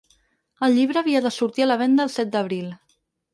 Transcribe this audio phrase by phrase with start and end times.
[0.67, 2.73] El llibre havia de sortir a la venda el set d’abril.